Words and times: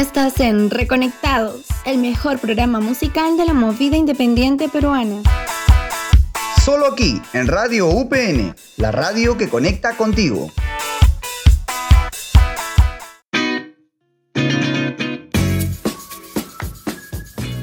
Estás 0.00 0.40
en 0.40 0.70
Reconectados, 0.70 1.66
el 1.84 1.98
mejor 1.98 2.38
programa 2.38 2.80
musical 2.80 3.36
de 3.36 3.44
la 3.44 3.52
movida 3.52 3.98
independiente 3.98 4.70
peruana. 4.70 5.20
Solo 6.64 6.86
aquí, 6.86 7.20
en 7.34 7.46
Radio 7.46 7.86
UPN, 7.86 8.56
la 8.78 8.92
radio 8.92 9.36
que 9.36 9.50
conecta 9.50 9.98
contigo. 9.98 10.50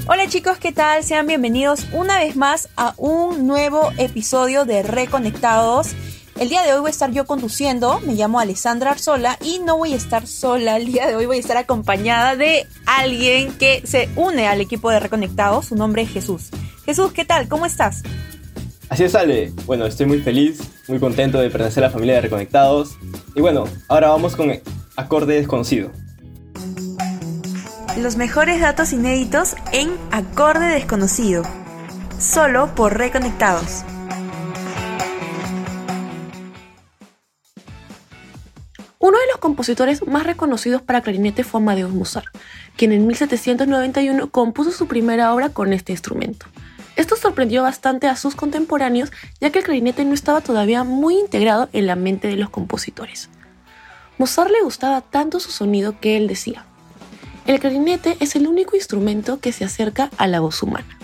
Hola 0.05 0.27
chicos, 0.29 0.59
¿qué 0.59 0.71
tal? 0.71 1.03
Sean 1.03 1.25
bienvenidos 1.25 1.87
una 1.91 2.19
vez 2.19 2.35
más 2.35 2.69
a 2.77 2.93
un 2.97 3.47
nuevo 3.47 3.91
episodio 3.97 4.63
de 4.63 4.83
Reconectados. 4.83 5.95
El 6.39 6.49
día 6.49 6.61
de 6.61 6.73
hoy 6.73 6.81
voy 6.81 6.89
a 6.89 6.91
estar 6.91 7.11
yo 7.11 7.25
conduciendo, 7.25 7.99
me 8.01 8.13
llamo 8.13 8.39
Alessandra 8.39 8.91
Arzola 8.91 9.39
y 9.43 9.57
no 9.57 9.75
voy 9.75 9.93
a 9.93 9.95
estar 9.95 10.27
sola, 10.27 10.77
el 10.77 10.85
día 10.85 11.07
de 11.07 11.15
hoy 11.15 11.25
voy 11.25 11.37
a 11.37 11.39
estar 11.39 11.57
acompañada 11.57 12.35
de 12.35 12.67
alguien 12.85 13.57
que 13.57 13.81
se 13.85 14.07
une 14.15 14.47
al 14.47 14.61
equipo 14.61 14.91
de 14.91 14.99
Reconectados, 14.99 15.65
su 15.65 15.75
nombre 15.75 16.03
es 16.03 16.09
Jesús. 16.09 16.49
Jesús, 16.85 17.11
¿qué 17.11 17.25
tal? 17.25 17.47
¿Cómo 17.47 17.65
estás? 17.65 18.03
Así 18.87 19.03
es, 19.03 19.15
Ale. 19.15 19.51
Bueno, 19.65 19.87
estoy 19.87 20.05
muy 20.05 20.21
feliz, 20.21 20.59
muy 20.87 20.99
contento 20.99 21.39
de 21.39 21.49
pertenecer 21.49 21.83
a 21.83 21.87
la 21.87 21.93
familia 21.93 22.15
de 22.15 22.21
Reconectados. 22.21 22.97
Y 23.35 23.41
bueno, 23.41 23.63
ahora 23.87 24.09
vamos 24.09 24.35
con 24.35 24.51
Acorde 24.95 25.37
Desconocido. 25.37 25.91
Los 27.97 28.15
mejores 28.15 28.61
datos 28.61 28.93
inéditos 28.93 29.55
en 29.71 29.89
Acorde 30.11 30.67
Desconocido. 30.67 31.41
Solo 32.19 32.75
por 32.75 32.95
Reconectados. 32.95 33.83
Compositores 39.47 40.05
más 40.05 40.25
reconocidos 40.25 40.81
para 40.81 40.99
clarinete 40.99 41.45
fue 41.45 41.61
Amadeus 41.61 41.93
Mozart, 41.93 42.35
quien 42.75 42.91
en 42.91 43.07
1791 43.07 44.29
compuso 44.29 44.71
su 44.71 44.87
primera 44.87 45.33
obra 45.33 45.51
con 45.51 45.71
este 45.71 45.93
instrumento. 45.93 46.47
Esto 46.97 47.15
sorprendió 47.15 47.63
bastante 47.63 48.07
a 48.07 48.17
sus 48.17 48.35
contemporáneos, 48.35 49.09
ya 49.39 49.49
que 49.49 49.59
el 49.59 49.63
clarinete 49.63 50.03
no 50.03 50.13
estaba 50.13 50.41
todavía 50.41 50.83
muy 50.83 51.17
integrado 51.17 51.69
en 51.71 51.87
la 51.87 51.95
mente 51.95 52.27
de 52.27 52.35
los 52.35 52.49
compositores. 52.49 53.29
Mozart 54.17 54.51
le 54.51 54.63
gustaba 54.63 54.99
tanto 54.99 55.39
su 55.39 55.51
sonido 55.51 55.97
que 56.01 56.17
él 56.17 56.27
decía, 56.27 56.65
el 57.45 57.61
clarinete 57.61 58.17
es 58.19 58.35
el 58.35 58.47
único 58.47 58.75
instrumento 58.75 59.39
que 59.39 59.53
se 59.53 59.63
acerca 59.63 60.09
a 60.17 60.27
la 60.27 60.41
voz 60.41 60.61
humana. 60.61 60.96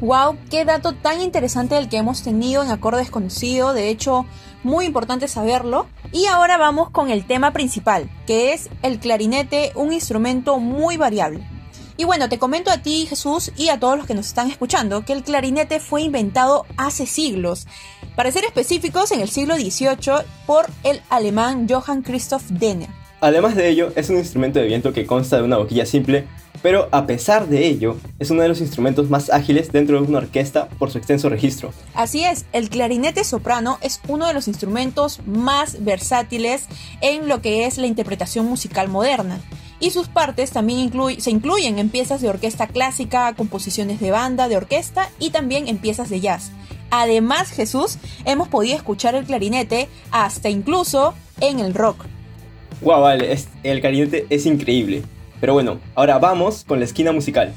Wow, 0.00 0.38
qué 0.50 0.64
dato 0.64 0.94
tan 0.94 1.20
interesante 1.20 1.76
el 1.76 1.90
que 1.90 1.98
hemos 1.98 2.22
tenido 2.22 2.62
en 2.62 2.70
Acorde 2.70 2.98
Desconocido, 3.00 3.74
de 3.74 3.90
hecho, 3.90 4.24
muy 4.62 4.86
importante 4.86 5.28
saberlo. 5.28 5.86
Y 6.10 6.24
ahora 6.24 6.56
vamos 6.56 6.88
con 6.88 7.10
el 7.10 7.26
tema 7.26 7.52
principal, 7.52 8.10
que 8.26 8.54
es 8.54 8.70
el 8.82 8.98
clarinete, 8.98 9.72
un 9.74 9.92
instrumento 9.92 10.58
muy 10.58 10.96
variable. 10.96 11.46
Y 11.98 12.04
bueno, 12.04 12.30
te 12.30 12.38
comento 12.38 12.70
a 12.70 12.78
ti, 12.78 13.04
Jesús, 13.04 13.52
y 13.58 13.68
a 13.68 13.78
todos 13.78 13.98
los 13.98 14.06
que 14.06 14.14
nos 14.14 14.26
están 14.26 14.50
escuchando, 14.50 15.04
que 15.04 15.12
el 15.12 15.22
clarinete 15.22 15.80
fue 15.80 16.00
inventado 16.00 16.64
hace 16.78 17.04
siglos, 17.04 17.66
para 18.16 18.32
ser 18.32 18.44
específicos 18.44 19.12
en 19.12 19.20
el 19.20 19.28
siglo 19.28 19.56
XVIII, 19.56 20.24
por 20.46 20.70
el 20.82 21.02
alemán 21.10 21.66
Johann 21.68 22.00
Christoph 22.00 22.44
Denner. 22.48 22.99
Además 23.20 23.54
de 23.56 23.68
ello, 23.68 23.92
es 23.96 24.10
un 24.10 24.16
instrumento 24.16 24.58
de 24.58 24.66
viento 24.66 24.92
que 24.92 25.06
consta 25.06 25.36
de 25.36 25.42
una 25.42 25.58
boquilla 25.58 25.86
simple 25.86 26.26
pero 26.62 26.88
a 26.92 27.06
pesar 27.06 27.48
de 27.48 27.66
ello, 27.66 27.96
es 28.18 28.30
uno 28.30 28.42
de 28.42 28.48
los 28.48 28.60
instrumentos 28.60 29.08
más 29.08 29.30
ágiles 29.30 29.72
dentro 29.72 30.00
de 30.00 30.06
una 30.06 30.18
orquesta 30.18 30.68
por 30.78 30.90
su 30.90 30.98
extenso 30.98 31.28
registro. 31.28 31.72
Así 31.94 32.24
es, 32.24 32.44
el 32.52 32.68
clarinete 32.68 33.24
soprano 33.24 33.78
es 33.80 34.00
uno 34.08 34.26
de 34.26 34.34
los 34.34 34.46
instrumentos 34.48 35.20
más 35.26 35.82
versátiles 35.82 36.66
en 37.00 37.28
lo 37.28 37.40
que 37.40 37.66
es 37.66 37.78
la 37.78 37.86
interpretación 37.86 38.46
musical 38.46 38.88
moderna. 38.88 39.40
Y 39.82 39.90
sus 39.90 40.08
partes 40.08 40.50
también 40.50 40.92
se 41.18 41.30
incluyen 41.30 41.78
en 41.78 41.88
piezas 41.88 42.20
de 42.20 42.28
orquesta 42.28 42.66
clásica, 42.66 43.32
composiciones 43.34 43.98
de 43.98 44.10
banda, 44.10 44.48
de 44.48 44.58
orquesta 44.58 45.08
y 45.18 45.30
también 45.30 45.68
en 45.68 45.78
piezas 45.78 46.10
de 46.10 46.20
jazz. 46.20 46.50
Además, 46.90 47.50
Jesús, 47.50 47.96
hemos 48.26 48.48
podido 48.48 48.76
escuchar 48.76 49.14
el 49.14 49.24
clarinete 49.24 49.88
hasta 50.10 50.50
incluso 50.50 51.14
en 51.40 51.60
el 51.60 51.72
rock. 51.72 52.04
Wow, 52.82 53.02
vale, 53.02 53.36
el 53.62 53.80
clarinete 53.80 54.26
es 54.30 54.46
increíble. 54.46 55.02
Pero 55.40 55.54
bueno, 55.54 55.80
ahora 55.94 56.18
vamos 56.18 56.64
con 56.64 56.78
la 56.78 56.84
esquina 56.84 57.12
musical. 57.12 57.52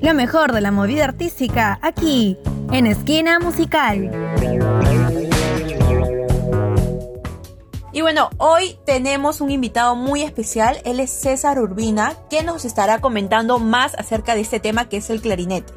Lo 0.00 0.14
mejor 0.14 0.52
de 0.52 0.60
la 0.60 0.70
movida 0.70 1.04
artística, 1.04 1.78
aquí, 1.82 2.38
en 2.72 2.86
Esquina 2.86 3.38
Musical. 3.38 4.10
Y 7.92 8.00
bueno, 8.02 8.30
hoy 8.38 8.78
tenemos 8.86 9.40
un 9.40 9.50
invitado 9.50 9.96
muy 9.96 10.22
especial, 10.22 10.78
él 10.84 11.00
es 11.00 11.10
César 11.10 11.58
Urbina, 11.58 12.14
que 12.30 12.42
nos 12.42 12.64
estará 12.64 13.00
comentando 13.00 13.58
más 13.58 13.94
acerca 13.94 14.34
de 14.34 14.40
este 14.40 14.60
tema 14.60 14.88
que 14.88 14.98
es 14.98 15.10
el 15.10 15.20
clarinete. 15.20 15.72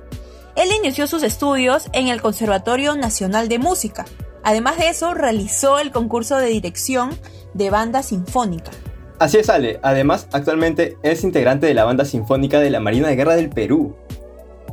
Él 0.56 0.70
inició 0.78 1.08
sus 1.08 1.24
estudios 1.24 1.90
en 1.92 2.08
el 2.08 2.22
Conservatorio 2.22 2.96
Nacional 2.96 3.50
de 3.50 3.58
Música. 3.58 4.06
Además 4.44 4.78
de 4.78 4.90
eso, 4.90 5.14
realizó 5.14 5.80
el 5.80 5.92
concurso 5.92 6.38
de 6.38 6.48
dirección 6.48 7.18
de 7.54 7.70
banda 7.70 8.04
sinfónica. 8.04 8.72
Así 9.20 9.38
es, 9.38 9.50
Ale. 9.50 9.80
Además, 9.84 10.28
actualmente 10.34 10.98
es 11.02 11.24
integrante 11.24 11.66
de 11.66 11.74
la 11.74 11.86
banda 11.86 12.04
sinfónica 12.04 12.60
de 12.60 12.70
la 12.70 12.80
Marina 12.80 13.08
de 13.08 13.16
Guerra 13.16 13.36
del 13.36 13.50
Perú. 13.50 13.96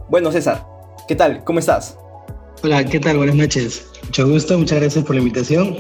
Bueno, 0.09 0.33
César, 0.33 0.67
¿qué 1.07 1.15
tal? 1.15 1.45
¿Cómo 1.45 1.61
estás? 1.61 1.97
Hola, 2.63 2.85
¿qué 2.85 2.99
tal? 2.99 3.17
Buenas 3.17 3.37
noches. 3.37 3.87
Mucho 4.05 4.29
gusto, 4.29 4.59
muchas 4.59 4.81
gracias 4.81 5.05
por 5.05 5.15
la 5.15 5.23
invitación. 5.23 5.77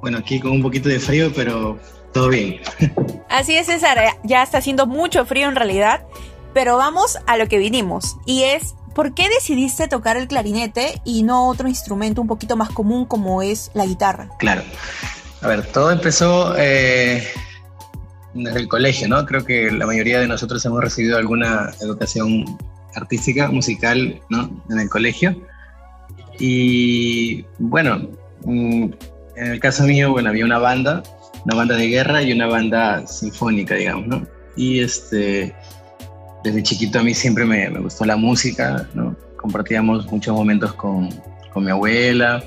Bueno, 0.00 0.18
aquí 0.18 0.40
con 0.40 0.50
un 0.50 0.62
poquito 0.62 0.88
de 0.88 0.98
frío, 0.98 1.32
pero 1.34 1.78
todo 2.12 2.28
bien. 2.28 2.60
Así 3.28 3.56
es, 3.56 3.66
César. 3.66 3.98
Ya 4.24 4.42
está 4.42 4.58
haciendo 4.58 4.86
mucho 4.86 5.24
frío 5.24 5.48
en 5.48 5.54
realidad, 5.54 6.04
pero 6.52 6.76
vamos 6.76 7.18
a 7.26 7.36
lo 7.36 7.46
que 7.46 7.58
vinimos. 7.58 8.16
Y 8.26 8.42
es, 8.42 8.74
¿por 8.94 9.14
qué 9.14 9.28
decidiste 9.28 9.88
tocar 9.88 10.16
el 10.16 10.28
clarinete 10.28 11.00
y 11.04 11.22
no 11.22 11.48
otro 11.48 11.68
instrumento 11.68 12.20
un 12.20 12.28
poquito 12.28 12.56
más 12.56 12.70
común 12.70 13.06
como 13.06 13.42
es 13.42 13.70
la 13.74 13.86
guitarra? 13.86 14.28
Claro. 14.38 14.62
A 15.40 15.48
ver, 15.48 15.66
todo 15.66 15.90
empezó 15.90 16.54
eh, 16.56 17.26
desde 18.34 18.60
el 18.60 18.68
colegio, 18.68 19.08
¿no? 19.08 19.24
Creo 19.26 19.44
que 19.44 19.70
la 19.70 19.86
mayoría 19.86 20.20
de 20.20 20.28
nosotros 20.28 20.64
hemos 20.64 20.80
recibido 20.80 21.18
alguna 21.18 21.70
educación 21.80 22.44
artística, 22.94 23.48
musical, 23.48 24.20
¿no? 24.28 24.62
En 24.70 24.78
el 24.78 24.88
colegio. 24.88 25.36
Y 26.38 27.44
bueno, 27.58 28.08
mm, 28.44 28.84
en 29.36 29.52
el 29.52 29.60
caso 29.60 29.84
mío, 29.84 30.12
bueno, 30.12 30.30
había 30.30 30.44
una 30.44 30.58
banda, 30.58 31.02
una 31.44 31.56
banda 31.56 31.76
de 31.76 31.88
guerra 31.88 32.22
y 32.22 32.32
una 32.32 32.46
banda 32.46 33.06
sinfónica, 33.06 33.74
digamos, 33.74 34.06
¿no? 34.06 34.26
Y 34.56 34.80
este, 34.80 35.54
desde 36.42 36.62
chiquito 36.62 36.98
a 36.98 37.02
mí 37.02 37.14
siempre 37.14 37.44
me, 37.44 37.68
me 37.70 37.80
gustó 37.80 38.04
la 38.04 38.16
música, 38.16 38.86
¿no? 38.94 39.16
Compartíamos 39.36 40.10
muchos 40.10 40.34
momentos 40.34 40.72
con, 40.74 41.08
con 41.52 41.64
mi 41.64 41.70
abuela, 41.70 42.42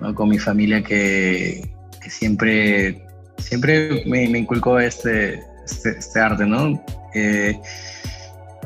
¿no? 0.00 0.14
con 0.14 0.28
mi 0.28 0.38
familia 0.38 0.82
que, 0.82 1.70
que 2.00 2.10
siempre, 2.10 3.06
siempre 3.38 4.02
me, 4.06 4.24
inculcó 4.24 4.78
este, 4.78 5.42
este, 5.64 5.90
este, 5.98 6.20
arte, 6.20 6.44
¿no? 6.44 6.82
Eh, 7.14 7.58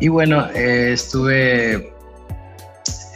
y 0.01 0.09
bueno, 0.09 0.47
eh, 0.55 0.93
estuve, 0.93 1.93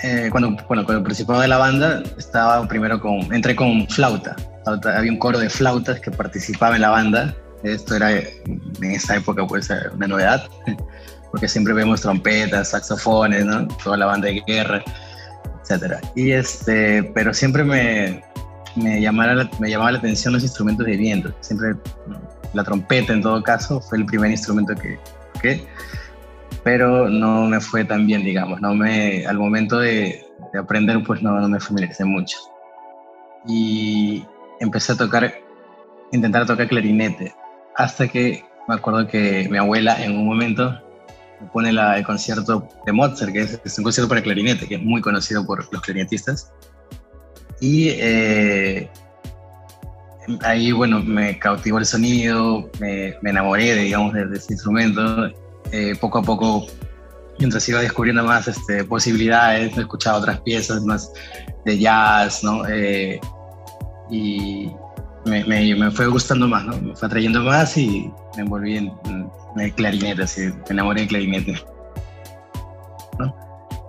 eh, 0.03 0.29
cuando, 0.31 0.57
bueno, 0.69 0.85
cuando 0.85 1.03
participaba 1.03 1.43
de 1.43 1.49
la 1.49 1.59
banda, 1.59 2.03
estaba 2.19 2.67
primero 2.69 3.01
con, 3.01 3.33
entré 3.33 3.57
con 3.57 3.87
flauta. 3.89 4.37
Había 4.67 5.11
un 5.11 5.19
coro 5.19 5.39
de 5.39 5.49
flautas 5.49 6.01
que 6.01 6.11
participaba 6.11 6.77
en 6.77 6.83
la 6.83 6.91
banda. 6.91 7.35
Esto 7.63 7.97
era 7.97 8.11
en 8.13 8.63
esa 8.81 9.17
época 9.17 9.47
pues 9.47 9.69
una 9.95 10.07
novedad, 10.07 10.49
porque 11.31 11.49
siempre 11.49 11.75
vemos 11.75 12.01
trompetas, 12.01 12.71
saxofones, 12.71 13.45
¿no? 13.45 13.69
Toda 13.83 13.97
la 13.97 14.07
banda 14.07 14.29
de 14.29 14.43
guerra, 14.47 14.83
etcétera. 15.63 16.01
Y 16.15 16.33
este, 16.33 17.05
pero 17.15 17.33
siempre 17.33 17.65
me, 17.65 18.23
me, 18.77 19.01
llamara 19.01 19.49
me 19.59 19.71
llamaba 19.71 19.93
la 19.93 19.99
atención 19.99 20.35
los 20.35 20.43
instrumentos 20.43 20.87
de 20.87 20.97
viento. 20.97 21.33
Siempre 21.41 21.75
la 22.53 22.65
trompeta, 22.65 23.13
en 23.13 23.23
todo 23.23 23.43
caso, 23.43 23.81
fue 23.81 23.99
el 23.99 24.07
primer 24.07 24.31
instrumento 24.31 24.75
que 24.75 24.99
toqué, 25.35 25.65
pero 26.65 27.09
no 27.09 27.47
me 27.47 27.61
fue 27.61 27.85
tan 27.85 28.07
bien, 28.07 28.25
digamos. 28.25 28.61
No 28.61 28.75
me, 28.75 29.27
al 29.27 29.39
momento 29.39 29.79
de, 29.79 30.27
aprender, 30.59 31.03
pues 31.05 31.23
no, 31.23 31.39
no, 31.41 31.49
me 31.49 31.61
familiaricé 31.61 32.05
mucho. 32.05 32.37
Y 33.47 34.25
empecé 34.59 34.93
a 34.93 34.97
tocar, 34.97 35.33
intentar 36.13 36.47
tocar 36.47 36.69
clarinete, 36.69 37.35
hasta 37.77 38.09
que 38.09 38.45
me 38.69 38.75
acuerdo 38.75 39.07
que 39.07 39.49
mi 39.51 39.59
abuela 39.59 40.03
en 40.05 40.17
un 40.17 40.27
momento 40.27 40.71
me 40.71 40.90
pone 41.53 41.73
la, 41.73 41.99
el 41.99 42.05
concierto 42.05 42.69
de 42.87 42.93
Mozart, 42.93 43.33
que 43.33 43.41
es, 43.41 43.61
es 43.65 43.79
un 43.79 43.85
concierto 43.85 44.09
para 44.09 44.23
clarinete, 44.23 44.67
que 44.67 44.77
es 44.77 44.83
muy 44.83 45.01
conocido 45.01 45.47
por 45.47 45.67
los 45.73 45.83
clarinetistas 45.83 46.53
y 47.61 47.91
eh, 47.91 48.89
ahí, 50.43 50.73
bueno, 50.73 51.01
me 51.01 51.39
cautivó 51.39 51.79
el 51.79 51.85
sonido, 51.85 52.71
me, 52.81 53.15
enamoré, 53.23 53.75
de, 53.75 53.83
digamos, 53.83 54.15
de, 54.15 54.25
ese 54.35 54.55
instrumento. 54.55 55.31
Eh, 55.73 55.95
poco 56.01 56.19
a 56.19 56.23
poco, 56.23 56.67
mientras 57.39 57.69
iba 57.69 57.81
descubriendo 57.81 58.25
más 58.25 58.49
este, 58.49 58.83
posibilidades, 58.85 59.77
escuchaba 59.77 60.19
otras 60.19 60.41
piezas 60.41 60.83
más 60.83 61.13
de 61.65 61.79
jazz, 61.79 62.43
¿no? 62.43 62.67
Eh, 62.67 63.21
y 64.11 64.71
me, 65.25 65.91
fue 65.91 66.07
gustando 66.07 66.49
más, 66.49 66.65
¿no? 66.65 66.77
Me 66.81 66.95
fue 66.95 67.07
atrayendo 67.07 67.43
más 67.43 67.77
y 67.77 68.11
me 68.37 68.43
envolví 68.43 68.77
en, 68.77 68.93
el 69.57 69.75
clarinete, 69.75 70.25
me 70.37 70.71
enamoré 70.71 71.01
del 71.01 71.09
clarinete. 71.09 71.63
¿no? 73.19 73.35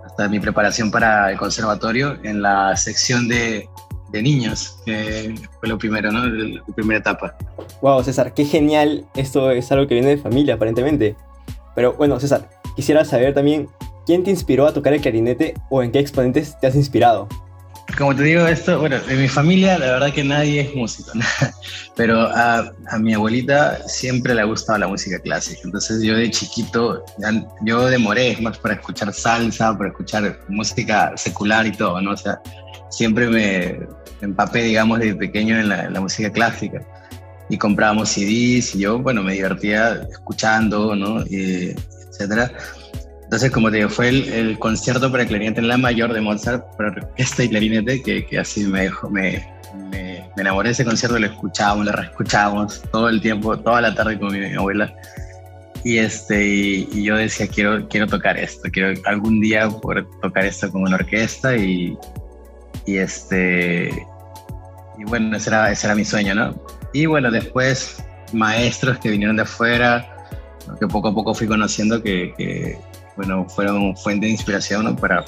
Hasta 0.04 0.28
mi 0.28 0.40
preparación 0.40 0.90
para 0.90 1.30
el 1.30 1.38
conservatorio 1.38 2.18
en 2.22 2.42
la 2.42 2.76
sección 2.76 3.28
de, 3.28 3.68
de 4.12 4.22
niños, 4.22 4.78
que 4.84 5.34
fue 5.58 5.68
lo 5.68 5.78
primero, 5.78 6.12
¿no? 6.12 6.26
La 6.26 6.62
primera 6.74 7.00
etapa. 7.00 7.34
Wow, 7.80 8.04
César, 8.04 8.34
qué 8.34 8.44
genial. 8.44 9.06
Esto 9.14 9.50
es 9.50 9.72
algo 9.72 9.86
que 9.86 9.94
viene 9.94 10.10
de 10.10 10.18
familia, 10.18 10.54
aparentemente. 10.54 11.16
Pero 11.74 11.94
bueno, 11.94 12.20
César, 12.20 12.50
quisiera 12.76 13.04
saber 13.04 13.34
también 13.34 13.68
quién 14.06 14.22
te 14.22 14.30
inspiró 14.30 14.66
a 14.66 14.72
tocar 14.72 14.92
el 14.92 15.00
clarinete 15.00 15.54
o 15.70 15.82
en 15.82 15.90
qué 15.90 15.98
exponentes 15.98 16.58
te 16.60 16.66
has 16.66 16.76
inspirado. 16.76 17.28
Como 17.98 18.16
te 18.16 18.22
digo, 18.22 18.46
esto, 18.46 18.80
bueno, 18.80 18.96
en 19.08 19.20
mi 19.20 19.28
familia 19.28 19.78
la 19.78 19.92
verdad 19.92 20.12
que 20.12 20.24
nadie 20.24 20.62
es 20.62 20.74
músico, 20.74 21.10
pero 21.96 22.22
a, 22.22 22.72
a, 22.90 22.98
mi 22.98 23.12
abuelita 23.12 23.86
siempre 23.86 24.34
le 24.34 24.40
ha 24.40 24.44
gustado 24.44 24.78
la 24.78 24.88
música 24.88 25.18
clásica. 25.18 25.60
Entonces 25.64 26.02
yo 26.02 26.16
de 26.16 26.30
chiquito, 26.30 27.04
yo 27.62 27.86
demoré 27.86 28.36
más 28.40 28.56
para 28.58 28.74
escuchar 28.74 29.12
salsa, 29.12 29.76
para 29.76 29.90
escuchar 29.90 30.40
música 30.48 31.12
secular 31.16 31.66
y 31.66 31.72
todo, 31.72 32.00
¿no? 32.00 32.12
O 32.12 32.16
sea, 32.16 32.40
siempre 32.88 33.28
me 33.28 33.78
empapé, 34.22 34.62
digamos, 34.62 35.00
de 35.00 35.14
pequeño 35.14 35.58
en 35.58 35.68
la, 35.68 36.00
música 36.00 36.30
clásica. 36.30 36.82
Y 37.48 37.58
comprábamos 37.58 38.10
CDs 38.10 38.74
y 38.74 38.80
yo, 38.80 38.98
bueno, 38.98 39.22
me 39.22 39.34
divertía 39.34 40.00
escuchando, 40.10 40.94
¿no? 40.96 41.22
Y, 41.26 41.74
etcétera. 42.10 42.52
Entonces, 43.32 43.50
como 43.50 43.70
te 43.70 43.78
digo, 43.78 43.88
fue 43.88 44.10
el, 44.10 44.58
concierto 44.58 45.10
para 45.10 45.24
clarinete 45.24 45.58
en 45.58 45.68
la 45.68 45.78
mayor 45.78 46.12
de 46.12 46.20
Mozart, 46.20 46.66
para 46.76 46.90
orquesta 46.90 47.42
y 47.42 47.48
clarinete, 47.48 48.02
que, 48.02 48.26
que 48.26 48.38
así 48.38 48.66
me, 48.66 48.82
dejó, 48.82 49.08
me, 49.08 49.42
me, 49.90 50.30
enamoré 50.36 50.68
de 50.68 50.72
ese 50.74 50.84
concierto, 50.84 51.18
lo 51.18 51.28
escuchábamos, 51.28 51.86
lo 51.86 51.92
reescuchábamos 51.92 52.82
todo 52.92 53.08
el 53.08 53.22
tiempo, 53.22 53.58
toda 53.58 53.80
la 53.80 53.94
tarde 53.94 54.18
con 54.18 54.38
mi, 54.38 54.52
abuela. 54.52 54.94
Y, 55.82 55.96
este, 55.96 56.46
y, 56.46 57.04
yo 57.04 57.16
decía, 57.16 57.46
quiero, 57.46 57.88
quiero 57.88 58.06
tocar 58.06 58.36
esto, 58.36 58.68
quiero 58.70 59.00
algún 59.06 59.40
día 59.40 59.66
poder 59.66 60.04
tocar 60.20 60.44
esto 60.44 60.70
con 60.70 60.82
una 60.82 60.96
orquesta 60.96 61.56
y, 61.56 61.96
y 62.84 62.98
este 62.98 63.88
y 64.98 65.04
bueno, 65.04 65.34
ese 65.34 65.48
era, 65.48 65.72
ese 65.72 65.86
era 65.86 65.94
mi 65.94 66.04
sueño, 66.04 66.34
¿no? 66.34 66.54
Y 66.92 67.06
bueno, 67.06 67.30
después 67.30 67.96
maestros 68.34 68.98
que 68.98 69.08
vinieron 69.08 69.36
de 69.36 69.44
afuera, 69.44 70.06
que 70.78 70.86
poco 70.86 71.08
a 71.08 71.14
poco 71.14 71.32
fui 71.32 71.46
conociendo 71.46 72.02
que, 72.02 72.34
que 72.36 72.91
bueno, 73.16 73.48
fueron 73.48 73.96
fuente 73.96 74.26
de 74.26 74.32
inspiración 74.32 74.84
¿no? 74.84 74.96
para, 74.96 75.24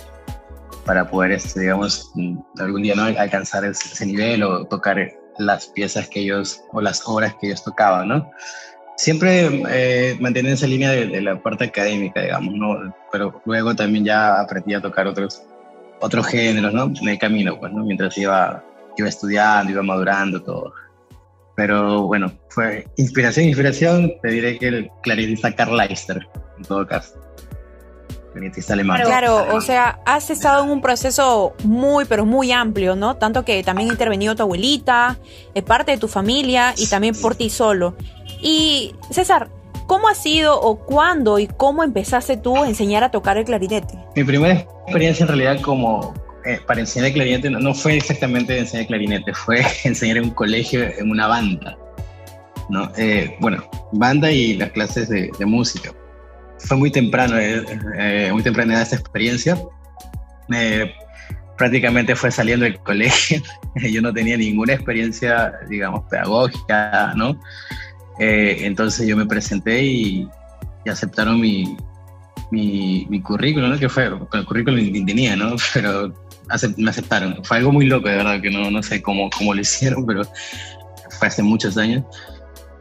para 0.84 1.08
poder, 1.08 1.32
este, 1.32 1.60
digamos, 1.60 2.12
algún 2.58 2.82
día 2.82 2.94
¿no? 2.94 3.04
alcanzar 3.04 3.64
ese, 3.64 4.06
nivel 4.06 4.42
o 4.42 4.64
tocar 4.64 5.12
las 5.38 5.66
piezas 5.66 6.08
que 6.08 6.20
ellos, 6.20 6.62
o 6.72 6.80
las 6.80 7.02
obras 7.06 7.34
que 7.40 7.48
ellos 7.48 7.64
tocaban, 7.64 8.08
¿no? 8.08 8.30
Siempre 8.96 9.64
eh, 9.70 10.16
esa 10.20 10.66
línea 10.68 10.92
de, 10.92 11.06
de, 11.06 11.20
la 11.20 11.42
parte 11.42 11.64
académica, 11.64 12.22
digamos, 12.22 12.54
¿no? 12.54 12.94
Pero 13.10 13.42
luego 13.44 13.74
también 13.74 14.04
ya 14.04 14.40
aprendí 14.40 14.72
a 14.74 14.80
tocar 14.80 15.08
otros, 15.08 15.42
otros 16.00 16.28
géneros, 16.28 16.72
¿no? 16.72 16.84
En 16.84 17.08
el 17.08 17.18
camino, 17.18 17.58
pues, 17.58 17.72
¿no? 17.72 17.84
Mientras 17.84 18.16
iba, 18.16 18.62
iba 18.96 19.08
estudiando, 19.08 19.72
iba 19.72 19.82
madurando, 19.82 20.40
todo. 20.40 20.72
Pero 21.56 22.02
bueno, 22.02 22.32
fue 22.48 22.86
inspiración, 22.96 23.46
inspiración, 23.46 24.12
te 24.22 24.28
diré 24.28 24.58
que 24.58 24.68
el 24.68 24.90
clarinetista 25.02 25.54
Carl 25.54 25.76
Leister, 25.76 26.26
en 26.58 26.64
todo 26.64 26.86
caso. 26.86 27.14
Clarinetista 28.34 28.74
alemán. 28.74 29.00
Claro, 29.04 29.46
o 29.54 29.60
sea, 29.62 30.00
has 30.04 30.28
estado 30.28 30.64
en 30.64 30.70
un 30.70 30.82
proceso 30.82 31.54
muy, 31.64 32.04
pero 32.04 32.26
muy 32.26 32.52
amplio, 32.52 32.96
¿no? 32.96 33.16
Tanto 33.16 33.44
que 33.44 33.62
también 33.62 33.88
ha 33.88 33.92
intervenido 33.92 34.34
tu 34.34 34.42
abuelita, 34.42 35.18
es 35.54 35.62
parte 35.62 35.92
de 35.92 35.98
tu 35.98 36.08
familia 36.08 36.74
y 36.76 36.88
también 36.88 37.14
por 37.18 37.34
ti 37.36 37.48
solo. 37.48 37.96
Y 38.42 38.94
César, 39.10 39.48
¿Cómo 39.86 40.08
ha 40.08 40.14
sido 40.14 40.58
o 40.58 40.78
cuándo 40.78 41.38
y 41.38 41.46
cómo 41.46 41.84
empezaste 41.84 42.38
tú 42.38 42.56
a 42.56 42.66
enseñar 42.66 43.04
a 43.04 43.10
tocar 43.10 43.36
el 43.36 43.44
clarinete? 43.44 43.98
Mi 44.16 44.24
primera 44.24 44.54
experiencia 44.86 45.24
en 45.24 45.28
realidad 45.28 45.60
como 45.60 46.14
eh, 46.46 46.58
para 46.66 46.80
enseñar 46.80 47.08
el 47.08 47.14
clarinete 47.14 47.50
no, 47.50 47.74
fue 47.74 47.96
exactamente 47.96 48.58
enseñar 48.58 48.86
clarinete, 48.86 49.34
fue 49.34 49.62
enseñar 49.84 50.18
en 50.18 50.24
un 50.24 50.30
colegio, 50.30 50.82
en 50.82 51.10
una 51.10 51.26
banda. 51.26 51.76
¿no? 52.70 52.90
Eh, 52.96 53.36
bueno, 53.40 53.62
banda 53.92 54.30
y 54.30 54.54
las 54.54 54.70
clases 54.70 55.08
de, 55.10 55.30
música. 55.44 55.92
Fue 56.64 56.76
muy 56.76 56.90
temprano, 56.90 57.36
eh, 57.38 58.30
muy 58.32 58.42
temprana 58.42 58.82
esa 58.82 58.96
experiencia. 58.96 59.58
prácticamente 61.56 62.16
fue 62.16 62.30
saliendo 62.30 62.64
del 62.64 62.78
colegio. 62.84 63.42
Yo 63.90 64.02
no 64.02 64.12
tenía 64.12 64.36
ninguna 64.36 64.74
experiencia, 64.74 65.52
digamos, 65.68 66.04
pedagógica, 66.10 67.12
¿no? 67.16 67.40
Eh, 68.18 68.58
entonces 68.60 69.06
yo 69.06 69.16
me 69.16 69.26
presenté 69.26 69.82
y, 69.82 70.28
aceptaron 70.86 71.40
mi, 71.40 71.76
mi, 72.50 73.20
currículum, 73.22 73.70
¿no? 73.70 73.78
Que 73.78 73.88
fue, 73.88 74.10
con 74.10 74.40
el 74.40 74.46
currículum 74.46 74.78
ni 74.78 75.04
tenía, 75.04 75.34
¿no? 75.36 75.56
Pero 75.74 76.12
me 76.76 76.90
aceptaron. 76.90 77.42
Fue 77.44 77.58
algo 77.58 77.72
muy 77.72 77.86
loco, 77.86 78.08
de 78.08 78.16
verdad, 78.16 78.40
que 78.40 78.50
no, 78.50 78.70
no 78.70 78.82
sé 78.82 79.02
cómo, 79.02 79.30
cómo 79.30 79.54
lo 79.54 79.60
hicieron, 79.60 80.04
pero 80.06 80.24
fue 81.18 81.28
hace 81.28 81.42
muchos 81.42 81.76
años. 81.78 82.04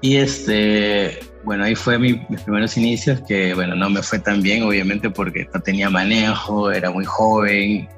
Y 0.01 0.18
este, 0.18 1.19
bueno, 1.43 1.65
ahí 1.65 1.75
fue 1.75 1.99
mis 1.99 2.17
primeros 2.43 2.77
inicios, 2.77 3.21
que 3.27 3.53
bueno, 3.53 3.75
no 3.75 3.89
me 3.89 4.01
fue 4.01 4.19
tan 4.19 4.41
bien, 4.41 4.63
obviamente, 4.63 5.09
porque 5.09 5.47
no 5.53 5.59
tenía 5.61 5.89
manejo, 5.89 6.71
era 6.71 6.89
muy 6.89 7.05
joven. 7.05 7.89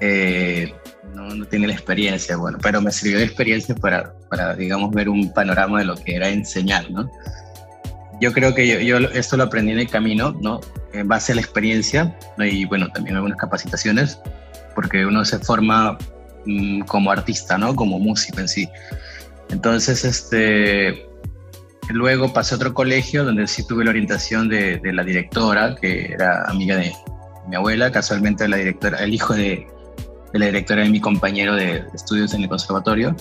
Eh, 0.00 0.72
no, 1.14 1.34
no 1.34 1.46
tenía 1.46 1.68
la 1.68 1.74
experiencia, 1.74 2.36
bueno, 2.36 2.58
pero 2.60 2.80
me 2.80 2.90
sirvió 2.90 3.18
de 3.18 3.24
experiencia 3.24 3.74
para, 3.74 4.12
para, 4.28 4.54
digamos, 4.54 4.92
ver 4.92 5.08
un 5.08 5.32
panorama 5.32 5.78
de 5.78 5.84
lo 5.84 5.94
que 5.94 6.16
era 6.16 6.28
enseñar, 6.28 6.90
¿no? 6.90 7.10
Yo 8.20 8.32
creo 8.32 8.54
que 8.54 8.66
yo, 8.66 8.78
yo 8.80 9.08
esto 9.10 9.36
lo 9.36 9.44
aprendí 9.44 9.72
en 9.72 9.78
el 9.80 9.88
camino, 9.88 10.36
¿no? 10.40 10.60
En 10.92 11.08
base 11.08 11.32
a 11.32 11.34
la 11.34 11.40
experiencia 11.40 12.16
y, 12.38 12.64
bueno, 12.66 12.88
también 12.88 13.16
algunas 13.16 13.38
capacitaciones, 13.38 14.20
porque 14.74 15.04
uno 15.06 15.24
se 15.24 15.38
forma 15.38 15.98
mm, 16.46 16.82
como 16.82 17.10
artista, 17.10 17.58
¿no? 17.58 17.74
Como 17.74 17.98
músico 17.98 18.40
en 18.40 18.48
sí. 18.48 18.68
Entonces, 19.50 20.04
este, 20.04 21.06
luego 21.88 22.32
pasé 22.32 22.54
a 22.54 22.56
otro 22.56 22.74
colegio 22.74 23.24
donde 23.24 23.46
sí 23.46 23.66
tuve 23.66 23.84
la 23.84 23.90
orientación 23.90 24.48
de, 24.48 24.78
de 24.78 24.92
la 24.92 25.04
directora, 25.04 25.74
que 25.74 26.12
era 26.12 26.44
amiga 26.48 26.76
de 26.76 26.92
mi 27.48 27.56
abuela, 27.56 27.90
casualmente 27.90 28.46
la 28.48 28.56
directora, 28.56 28.98
el 28.98 29.14
hijo 29.14 29.34
de, 29.34 29.66
de 30.32 30.38
la 30.38 30.46
directora 30.46 30.82
de 30.82 30.90
mi 30.90 31.00
compañero 31.00 31.54
de 31.54 31.84
estudios 31.94 32.34
en 32.34 32.42
el 32.42 32.48
conservatorio 32.48 33.14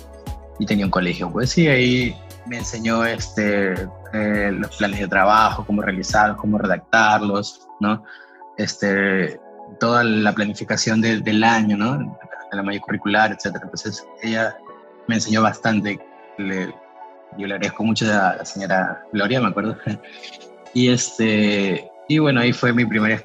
y 0.60 0.66
tenía 0.66 0.86
un 0.86 0.92
colegio. 0.92 1.30
Pues 1.32 1.50
sí, 1.50 1.68
ahí 1.68 2.16
me 2.46 2.58
enseñó 2.58 3.06
este, 3.06 3.74
eh, 4.14 4.52
los 4.52 4.76
planes 4.78 5.00
de 5.00 5.08
trabajo, 5.08 5.66
cómo 5.66 5.82
realizarlos, 5.82 6.38
cómo 6.38 6.58
redactarlos, 6.58 7.68
¿no? 7.80 8.04
Este, 8.58 9.40
toda 9.80 10.04
la 10.04 10.34
planificación 10.34 11.02
del 11.02 11.44
año, 11.44 11.78
¿no? 11.78 11.98
De 11.98 12.58
la 12.58 12.64
malla 12.64 12.80
curricular, 12.80 13.32
etc. 13.32 13.58
Entonces, 13.62 14.06
ella 14.22 14.56
me 15.08 15.16
enseñó 15.16 15.42
bastante. 15.42 16.00
Le, 16.38 16.74
yo 17.38 17.48
le 17.48 17.56
agradezco 17.56 17.84
mucho 17.84 18.06
a 18.06 18.36
la 18.38 18.46
señora 18.46 19.04
Gloria, 19.14 19.42
me 19.42 19.48
acuerdo. 19.48 19.78
Y, 20.74 20.88
este, 20.88 21.92
y 22.08 22.20
bueno, 22.20 22.40
ahí 22.40 22.54
fue 22.54 22.72
mi 22.72 22.86
primera, 22.86 23.22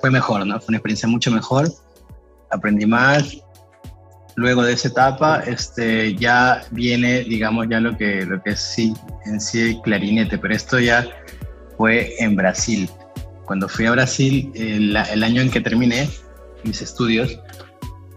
fue 0.00 0.10
mejor, 0.10 0.46
¿no? 0.46 0.58
Fue 0.58 0.68
una 0.68 0.78
experiencia 0.78 1.06
mucho 1.06 1.30
mejor 1.30 1.68
aprendí 2.50 2.86
más. 2.86 3.36
Luego 4.34 4.62
de 4.64 4.74
esa 4.74 4.88
etapa, 4.88 5.42
este, 5.46 6.14
ya 6.14 6.62
viene, 6.70 7.24
digamos, 7.24 7.68
ya 7.70 7.80
lo 7.80 7.96
que, 7.96 8.26
lo 8.26 8.42
que 8.42 8.50
es 8.50 8.60
sí, 8.60 8.92
en 9.24 9.40
sí 9.40 9.60
el 9.60 9.80
clarinete, 9.80 10.36
pero 10.36 10.54
esto 10.54 10.78
ya 10.78 11.06
fue 11.78 12.14
en 12.18 12.36
Brasil. 12.36 12.90
Cuando 13.46 13.68
fui 13.68 13.86
a 13.86 13.92
Brasil, 13.92 14.50
el, 14.54 14.94
año 14.96 15.40
en 15.40 15.50
que 15.50 15.60
terminé 15.60 16.08
mis 16.64 16.82
estudios, 16.82 17.38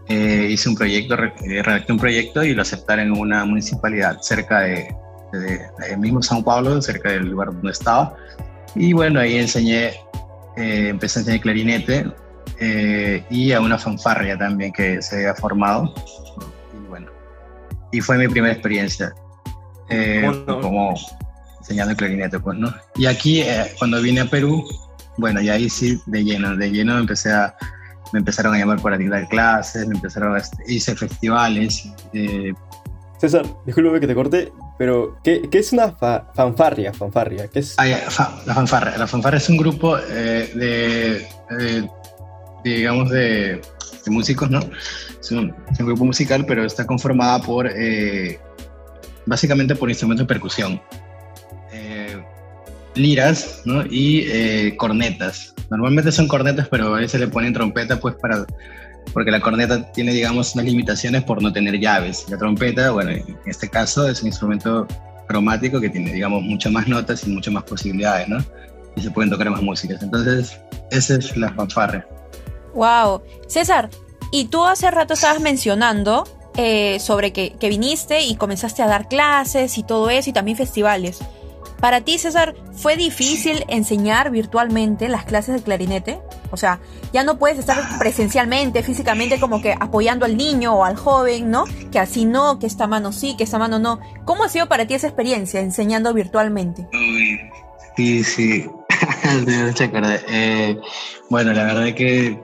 eh, 0.09 0.49
hice 0.51 0.67
un 0.67 0.75
proyecto, 0.75 1.15
redacté 1.15 1.93
un 1.93 1.99
proyecto 1.99 2.43
y 2.43 2.53
lo 2.53 2.63
aceptaron 2.63 3.05
en 3.05 3.11
una 3.17 3.45
municipalidad 3.45 4.17
cerca 4.21 4.61
de, 4.61 4.93
de, 5.31 5.97
mismo 5.97 6.21
São 6.21 6.43
Paulo, 6.43 6.81
cerca 6.81 7.11
del 7.11 7.29
lugar 7.29 7.47
donde 7.47 7.71
estaba. 7.71 8.15
Y 8.75 8.93
bueno, 8.93 9.19
ahí 9.19 9.37
enseñé, 9.37 9.93
eh, 10.57 10.89
empecé 10.89 11.19
a 11.19 11.21
enseñar 11.21 11.41
clarinete, 11.41 12.05
eh, 12.59 13.23
y 13.29 13.53
a 13.53 13.61
una 13.61 13.77
fanfarria 13.77 14.37
también 14.37 14.73
que 14.73 15.01
se 15.01 15.17
había 15.17 15.35
formado. 15.35 15.93
Y 16.73 16.87
bueno, 16.87 17.07
y 17.91 18.01
fue 18.01 18.17
mi 18.17 18.27
primera 18.27 18.53
experiencia 18.53 19.13
eh, 19.89 20.29
como 20.45 20.93
enseñando 21.59 21.95
clarinete, 21.95 22.39
pues, 22.39 22.57
¿no? 22.57 22.73
Y 22.95 23.05
aquí, 23.05 23.41
eh, 23.41 23.73
cuando 23.77 24.01
vine 24.01 24.21
a 24.21 24.25
Perú, 24.25 24.65
bueno, 25.17 25.41
y 25.41 25.49
ahí 25.49 25.69
sí, 25.69 26.01
de 26.05 26.23
lleno, 26.23 26.55
de 26.55 26.69
lleno 26.69 26.97
empecé 26.97 27.31
a, 27.31 27.55
me 28.11 28.19
empezaron 28.19 28.53
a 28.53 28.57
llamar 28.57 28.81
para 28.81 28.97
dar 28.97 29.27
clases, 29.29 29.87
me 29.87 29.95
empezaron 29.95 30.35
a, 30.35 30.41
hice 30.67 30.95
festivales. 30.95 31.89
César, 33.19 33.45
disculpe 33.65 33.99
que 33.99 34.07
te 34.07 34.15
corte, 34.15 34.51
pero 34.79 35.19
¿qué, 35.23 35.43
qué 35.51 35.59
es 35.59 35.71
una 35.73 35.91
fanfarria? 35.91 36.91
fanfarria? 36.93 37.47
¿Qué 37.49 37.59
es? 37.59 37.75
La 37.77 38.55
fanfarria. 38.55 38.97
La 38.97 39.05
fanfarria 39.05 39.37
es 39.37 39.49
un 39.49 39.57
grupo 39.57 39.95
de 39.97 41.27
digamos, 42.63 43.09
de, 43.09 43.61
músicos, 44.07 44.49
¿no? 44.49 44.59
Es 45.19 45.31
un, 45.31 45.53
grupo 45.77 46.03
musical, 46.03 46.45
pero 46.47 46.65
está 46.65 46.87
conformada 46.87 47.41
por, 47.41 47.67
eh, 47.67 48.39
básicamente 49.27 49.75
por 49.75 49.89
instrumentos 49.89 50.25
de 50.25 50.33
percusión. 50.33 50.81
Eh, 51.71 52.17
liras, 52.95 53.61
¿no? 53.65 53.85
Y 53.85 54.25
eh, 54.31 54.75
cornetas. 54.77 55.53
Normalmente 55.69 56.11
son 56.11 56.27
cornetas, 56.27 56.67
pero 56.69 56.95
a 56.95 56.99
veces 56.99 57.19
le 57.19 57.27
ponen 57.27 57.53
trompeta, 57.53 57.99
pues 57.99 58.15
para 58.15 58.47
porque 59.13 59.31
la 59.31 59.39
corneta 59.39 59.91
tiene, 59.91 60.13
digamos, 60.13 60.53
unas 60.55 60.65
limitaciones 60.65 61.23
por 61.23 61.41
no 61.41 61.51
tener 61.51 61.79
llaves. 61.79 62.25
La 62.29 62.37
trompeta, 62.37 62.91
bueno, 62.91 63.11
en 63.11 63.37
este 63.45 63.69
caso 63.69 64.07
es 64.07 64.21
un 64.21 64.27
instrumento 64.27 64.87
cromático 65.27 65.79
que 65.79 65.89
tiene, 65.89 66.11
digamos, 66.11 66.41
muchas 66.43 66.71
más 66.71 66.87
notas 66.87 67.25
y 67.25 67.29
muchas 67.29 67.53
más 67.53 67.63
posibilidades, 67.63 68.27
¿no? 68.27 68.43
Y 68.95 69.01
se 69.01 69.11
pueden 69.11 69.29
tocar 69.29 69.49
más 69.49 69.61
músicas. 69.61 70.01
Entonces, 70.01 70.59
esa 70.91 71.15
es 71.15 71.35
la 71.37 71.53
fanfarre. 71.53 72.05
Wow. 72.73 73.21
César, 73.47 73.89
y 74.31 74.45
tú 74.45 74.65
hace 74.65 74.89
rato 74.91 75.13
estabas 75.13 75.41
mencionando 75.41 76.23
eh, 76.55 76.99
sobre 76.99 77.31
que, 77.31 77.55
que 77.59 77.69
viniste 77.69 78.21
y 78.21 78.35
comenzaste 78.35 78.81
a 78.83 78.87
dar 78.87 79.07
clases 79.07 79.77
y 79.77 79.83
todo 79.83 80.09
eso 80.09 80.29
y 80.29 80.33
también 80.33 80.57
festivales. 80.57 81.19
Para 81.79 82.01
ti, 82.01 82.17
César, 82.17 82.55
¿fue 82.73 82.97
difícil 82.97 83.63
enseñar 83.69 84.31
virtualmente 84.31 85.07
las 85.07 85.23
clases 85.23 85.55
de 85.55 85.61
clarinete? 85.61 86.19
O 86.51 86.57
sea, 86.57 86.79
ya 87.13 87.23
no 87.23 87.37
puedes 87.37 87.59
estar 87.59 87.77
presencialmente, 87.99 88.83
físicamente, 88.83 89.39
como 89.39 89.61
que 89.61 89.75
apoyando 89.79 90.25
al 90.25 90.37
niño 90.37 90.73
o 90.75 90.85
al 90.85 90.95
joven, 90.95 91.51
¿no? 91.51 91.65
Que 91.91 91.99
así 91.99 92.25
no, 92.25 92.59
que 92.59 92.67
esta 92.67 92.87
mano 92.87 93.11
sí, 93.11 93.35
que 93.37 93.43
esta 93.43 93.59
mano 93.59 93.79
no. 93.79 93.99
¿Cómo 94.25 94.43
ha 94.43 94.49
sido 94.49 94.67
para 94.67 94.85
ti 94.87 94.93
esa 94.93 95.07
experiencia 95.07 95.59
enseñando 95.59 96.13
virtualmente? 96.13 96.87
Sí, 97.95 98.23
sí. 98.23 98.65
eh, 100.27 100.79
bueno, 101.29 101.53
la 101.53 101.63
verdad 101.63 101.87
es 101.87 101.95
que 101.95 102.39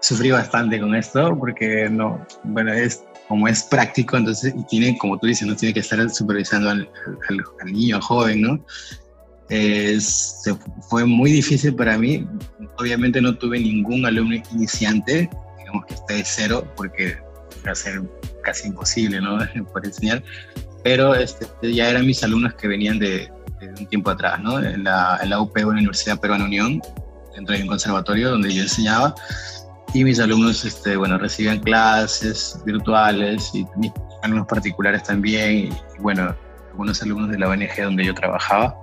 sufrí 0.00 0.30
bastante 0.30 0.80
con 0.80 0.94
esto 0.94 1.36
porque 1.38 1.88
no, 1.90 2.24
bueno, 2.44 2.72
es 2.72 3.02
como 3.28 3.46
es 3.46 3.62
práctico, 3.62 4.16
entonces, 4.16 4.54
y 4.56 4.62
tiene, 4.64 4.96
como 4.96 5.18
tú 5.18 5.26
dices, 5.26 5.46
no 5.46 5.54
tiene 5.54 5.74
que 5.74 5.80
estar 5.80 6.08
supervisando 6.10 6.70
al, 6.70 6.88
al, 7.28 7.72
niño, 7.72 7.96
al 7.96 8.02
joven, 8.02 8.40
¿no? 8.40 8.60
Se, 9.48 10.54
fue 10.88 11.04
muy 11.04 11.30
difícil 11.30 11.74
para 11.74 11.98
mí. 11.98 12.26
Obviamente 12.78 13.20
no 13.20 13.34
tuve 13.36 13.58
ningún 13.58 14.04
alumno 14.06 14.36
iniciante, 14.52 15.28
digamos 15.58 15.86
que 15.86 15.94
esté 15.94 16.14
de 16.14 16.24
cero, 16.24 16.72
porque 16.76 17.16
va 17.66 17.72
a 17.72 17.74
ser 17.74 18.02
casi 18.42 18.68
imposible, 18.68 19.20
¿no? 19.20 19.38
Por 19.72 19.84
enseñar. 19.84 20.22
Pero 20.84 21.14
este, 21.14 21.46
ya 21.62 21.90
eran 21.90 22.06
mis 22.06 22.22
alumnos 22.22 22.54
que 22.54 22.68
venían 22.68 22.98
de, 22.98 23.30
un 23.60 23.86
tiempo 23.86 24.10
atrás, 24.10 24.40
¿no? 24.40 24.60
En 24.60 24.84
la, 24.84 25.18
en 25.22 25.30
la 25.30 25.40
UP, 25.40 25.56
la 25.56 25.66
Universidad 25.66 26.20
Peruana 26.20 26.44
Unión, 26.44 26.80
dentro 27.34 27.56
de 27.56 27.62
un 27.62 27.68
conservatorio 27.68 28.30
donde 28.30 28.54
yo 28.54 28.62
enseñaba 28.62 29.14
y 29.94 30.04
mis 30.04 30.20
alumnos, 30.20 30.64
este, 30.64 30.96
bueno, 30.96 31.18
recibían 31.18 31.60
clases 31.60 32.60
virtuales 32.64 33.50
y 33.54 33.66
mis 33.76 33.90
alumnos 34.22 34.46
particulares 34.46 35.02
también, 35.02 35.52
y, 35.52 35.70
bueno, 36.00 36.34
algunos 36.70 37.02
alumnos 37.02 37.30
de 37.30 37.38
la 37.38 37.48
ONG 37.48 37.82
donde 37.82 38.04
yo 38.04 38.14
trabajaba 38.14 38.76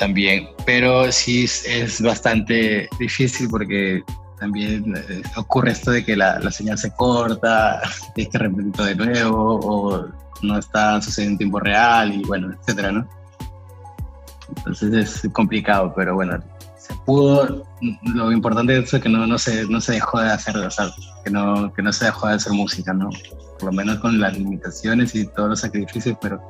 también, 0.00 0.48
pero 0.64 1.12
sí 1.12 1.44
es, 1.44 2.00
bastante 2.00 2.88
difícil 2.98 3.48
porque 3.50 4.02
también 4.38 4.96
eh, 4.96 5.22
ocurre 5.36 5.72
esto 5.72 5.90
de 5.90 6.02
que 6.02 6.16
la, 6.16 6.40
la 6.40 6.50
señal 6.50 6.78
se 6.78 6.90
corta, 6.92 7.82
tienes 8.14 8.32
que 8.32 8.38
repetir 8.38 8.72
todo 8.72 8.86
de 8.86 8.94
nuevo, 8.94 9.60
o 9.62 10.08
no 10.42 10.58
está 10.58 11.02
sucediendo 11.02 11.34
en 11.34 11.38
tiempo 11.38 11.60
real, 11.60 12.14
y 12.14 12.22
bueno, 12.24 12.50
etcétera, 12.50 12.92
¿no? 12.92 13.06
Entonces 14.56 15.22
es 15.22 15.32
complicado, 15.32 15.92
pero 15.94 16.14
bueno, 16.14 16.42
pudo, 17.04 17.66
lo 18.14 18.32
importante 18.32 18.78
es 18.78 18.90
que 18.90 19.08
no, 19.08 19.26
no, 19.26 19.38
se, 19.38 19.66
no 19.66 19.82
se 19.82 19.92
dejó 19.92 20.18
de 20.18 20.30
hacer, 20.30 20.56
o 20.56 20.70
sea, 20.70 20.90
que 21.22 21.30
no, 21.30 21.74
que 21.74 21.82
no 21.82 21.92
se 21.92 22.06
dejó 22.06 22.26
de 22.26 22.34
hacer 22.36 22.54
música, 22.54 22.94
¿no? 22.94 23.10
Por 23.58 23.64
lo 23.64 23.72
menos 23.72 23.98
con 23.98 24.18
las 24.18 24.36
limitaciones 24.36 25.14
y 25.14 25.26
todos 25.26 25.50
los 25.50 25.60
sacrificios, 25.60 26.16
pero 26.22 26.42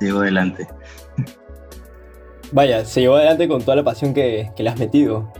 se 0.00 0.08
adelante. 0.08 0.66
Vaya, 2.52 2.84
se 2.84 3.00
llevó 3.00 3.16
adelante 3.16 3.48
con 3.48 3.62
toda 3.62 3.76
la 3.76 3.84
pasión 3.84 4.12
que, 4.14 4.50
que 4.54 4.62
le 4.62 4.70
has 4.70 4.78
metido. 4.78 5.32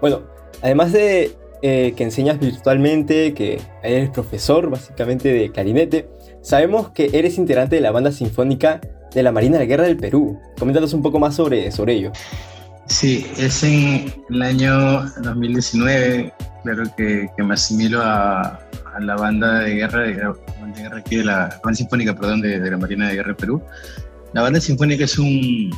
Bueno, 0.00 0.22
además 0.62 0.92
de 0.92 1.36
eh, 1.60 1.92
que 1.96 2.04
enseñas 2.04 2.38
virtualmente, 2.38 3.34
que 3.34 3.60
eres 3.82 4.10
profesor 4.10 4.70
básicamente 4.70 5.32
de 5.32 5.50
clarinete, 5.50 6.08
sabemos 6.40 6.90
que 6.90 7.10
eres 7.12 7.36
integrante 7.36 7.74
de 7.74 7.82
la 7.82 7.90
banda 7.90 8.12
sinfónica 8.12 8.80
de 9.12 9.22
la 9.24 9.32
Marina 9.32 9.58
de 9.58 9.66
Guerra 9.66 9.84
del 9.84 9.96
Perú. 9.96 10.38
Coméntanos 10.56 10.92
un 10.92 11.02
poco 11.02 11.18
más 11.18 11.34
sobre, 11.34 11.72
sobre 11.72 11.94
ello. 11.94 12.12
Sí, 12.86 13.26
es 13.38 13.64
en 13.64 14.12
el 14.30 14.42
año 14.42 15.02
2019, 15.22 16.32
claro 16.62 16.84
que, 16.96 17.28
me 17.38 17.54
asimilo 17.54 18.00
a, 18.02 18.60
la 19.00 19.16
banda 19.16 19.60
de 19.60 19.74
guerra, 19.74 20.02
de, 20.02 20.14
de 20.14 20.96
aquí 20.96 21.16
de 21.16 21.24
la, 21.24 21.58
banda 21.62 21.76
sinfónica, 21.76 22.14
perdón, 22.14 22.40
de, 22.40 22.58
la 22.58 22.76
Marina 22.76 23.08
de 23.08 23.16
Guerra 23.16 23.28
de 23.30 23.34
Perú. 23.34 23.62
La 24.32 24.42
banda 24.42 24.60
sinfónica 24.60 25.04
es 25.04 25.18
un, 25.18 25.70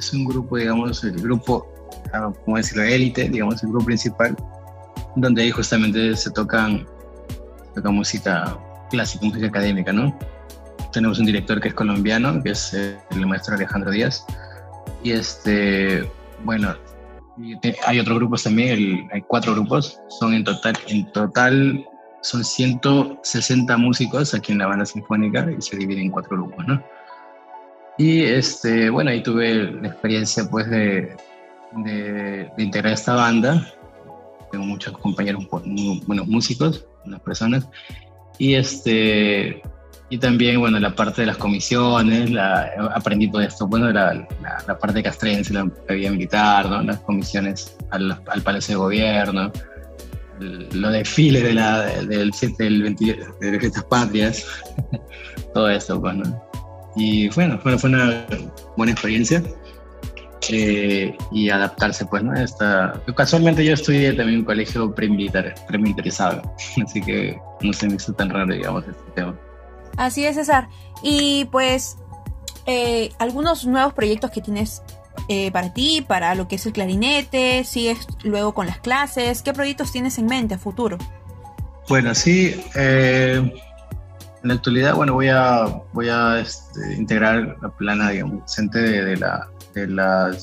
es 0.00 0.12
un 0.12 0.24
grupo, 0.24 0.56
digamos, 0.56 1.04
el 1.04 1.20
grupo, 1.20 1.66
ah, 2.12 2.32
¿cómo 2.44 2.56
decirlo?, 2.56 2.82
élite, 2.82 3.28
digamos, 3.28 3.62
el 3.62 3.68
grupo 3.68 3.86
principal, 3.86 4.34
donde 5.16 5.42
ahí 5.42 5.50
justamente 5.50 6.16
se 6.16 6.30
tocan, 6.30 6.86
se 7.68 7.74
toca 7.74 7.90
música 7.90 8.58
clásica, 8.90 9.26
música 9.26 9.46
académica, 9.46 9.92
¿no? 9.92 10.18
Tenemos 10.92 11.18
un 11.18 11.26
director 11.26 11.60
que 11.60 11.68
es 11.68 11.74
colombiano, 11.74 12.42
que 12.42 12.50
es 12.50 12.72
el 12.74 13.26
maestro 13.26 13.54
Alejandro 13.54 13.90
Díaz, 13.90 14.24
y 15.02 15.12
este, 15.12 16.10
bueno, 16.44 16.74
hay 17.86 18.00
otros 18.00 18.18
grupos 18.18 18.42
también, 18.42 19.08
hay 19.12 19.22
cuatro 19.22 19.52
grupos, 19.52 20.00
son 20.08 20.34
en 20.34 20.44
total, 20.44 20.74
en 20.88 21.12
total 21.12 21.86
son 22.22 22.44
160 22.44 23.76
músicos 23.78 24.34
aquí 24.34 24.52
en 24.52 24.58
la 24.58 24.66
banda 24.66 24.84
sinfónica 24.84 25.46
y 25.56 25.60
se 25.62 25.76
dividen 25.76 26.04
en 26.06 26.10
cuatro 26.10 26.36
grupos, 26.36 26.66
¿no? 26.66 26.82
Y 28.00 28.22
este, 28.22 28.88
bueno, 28.88 29.10
ahí 29.10 29.22
tuve 29.22 29.54
la 29.54 29.88
experiencia 29.88 30.48
pues 30.48 30.70
de, 30.70 31.14
de, 31.84 32.50
integrar 32.56 32.94
esta 32.94 33.14
banda. 33.14 33.70
Tengo 34.50 34.64
muchos 34.64 34.96
compañeros, 34.96 35.46
buenos 36.06 36.26
músicos, 36.26 36.86
unas 37.04 37.20
personas. 37.20 37.68
Y 38.38 38.54
este, 38.54 39.60
y 40.08 40.16
también, 40.16 40.60
bueno, 40.60 40.80
la 40.80 40.94
parte 40.94 41.20
de 41.20 41.26
las 41.26 41.36
comisiones, 41.36 42.30
la, 42.30 42.70
aprendí 42.94 43.30
todo 43.30 43.42
esto, 43.42 43.66
bueno, 43.66 43.92
la, 43.92 44.26
la, 44.66 44.78
parte 44.78 45.02
castrense, 45.02 45.52
la 45.52 45.64
vida 45.90 46.10
militar, 46.10 46.70
¿no? 46.70 46.82
las 46.82 47.00
comisiones 47.00 47.76
al, 47.90 48.18
al 48.28 48.40
Palacio 48.40 48.76
de 48.76 48.78
Gobierno, 48.78 49.52
los 50.38 50.92
desfiles 50.92 51.42
de 51.42 51.52
la, 51.52 51.82
del 51.82 52.32
7, 52.32 52.64
del 52.64 52.82
20, 52.82 53.18
de 53.40 53.60
las 53.60 53.84
patrias, 53.84 54.46
todo 55.52 55.68
eso. 55.68 56.00
Pues, 56.00 56.16
y 56.96 57.28
bueno, 57.30 57.58
fue, 57.58 57.78
fue 57.78 57.90
una 57.90 58.26
buena 58.76 58.92
experiencia. 58.92 59.42
Eh, 60.52 61.16
y 61.30 61.50
adaptarse, 61.50 62.06
pues, 62.06 62.24
¿no? 62.24 62.34
Esta, 62.34 63.00
casualmente 63.14 63.64
yo 63.64 63.74
estudié 63.74 64.12
también 64.14 64.40
un 64.40 64.44
colegio 64.44 64.92
premilitar, 64.92 65.54
premilitarizado, 65.68 66.42
así 66.84 67.00
que 67.00 67.38
no 67.60 67.72
se 67.72 67.86
me 67.86 67.94
hizo 67.96 68.12
tan 68.14 68.30
raro, 68.30 68.52
digamos, 68.52 68.84
este 68.88 69.10
tema. 69.14 69.38
Así 69.96 70.24
es, 70.24 70.36
César. 70.36 70.68
Y 71.02 71.44
pues, 71.52 71.98
eh, 72.66 73.10
algunos 73.18 73.66
nuevos 73.66 73.92
proyectos 73.92 74.30
que 74.30 74.40
tienes 74.40 74.82
eh, 75.28 75.50
para 75.52 75.72
ti, 75.72 76.04
para 76.06 76.34
lo 76.34 76.48
que 76.48 76.56
es 76.56 76.66
el 76.66 76.72
clarinete, 76.72 77.64
sigues 77.64 78.06
luego 78.22 78.54
con 78.54 78.66
las 78.66 78.80
clases. 78.80 79.42
¿Qué 79.42 79.52
proyectos 79.52 79.92
tienes 79.92 80.18
en 80.18 80.26
mente 80.26 80.54
a 80.54 80.58
futuro? 80.58 80.98
Bueno, 81.88 82.14
sí. 82.14 82.60
Eh, 82.74 83.52
en 84.42 84.48
la 84.48 84.54
actualidad, 84.54 84.94
bueno, 84.94 85.14
voy 85.14 85.28
a, 85.28 85.66
voy 85.92 86.08
a 86.08 86.40
este, 86.40 86.94
integrar 86.94 87.56
la 87.60 87.68
plana, 87.76 88.10
digamos, 88.10 88.40
docente 88.40 88.78
de, 88.78 89.16
la, 89.16 89.48
de, 89.74 89.86
la 89.86 90.36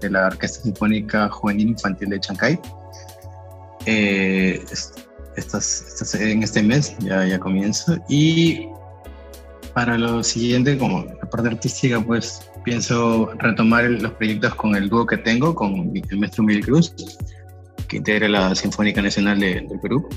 de 0.00 0.10
la 0.10 0.26
Orquesta 0.26 0.62
Sinfónica 0.62 1.28
Juvenil 1.28 1.68
Infantil 1.68 2.10
de 2.10 2.20
Chancay. 2.20 2.60
Eh, 3.86 4.64
estas, 5.36 6.14
en 6.14 6.42
este 6.42 6.62
mes, 6.62 6.96
ya, 6.98 7.24
ya 7.24 7.38
comienzo. 7.38 7.96
Y 8.08 8.68
para 9.72 9.96
lo 9.96 10.22
siguiente, 10.22 10.76
como 10.76 11.04
la 11.04 11.30
parte 11.30 11.48
artística, 11.48 12.00
pues 12.00 12.50
pienso 12.64 13.30
retomar 13.38 13.84
los 13.84 14.12
proyectos 14.12 14.54
con 14.56 14.74
el 14.74 14.88
dúo 14.88 15.06
que 15.06 15.16
tengo, 15.16 15.54
con 15.54 15.92
el 15.94 16.18
maestro 16.18 16.44
Miguel 16.44 16.64
Cruz, 16.64 16.94
que 17.88 17.98
integra 17.98 18.28
la 18.28 18.54
Sinfónica 18.54 19.00
Nacional 19.00 19.38
de, 19.38 19.66
del 19.68 19.80
Perú. 19.80 20.08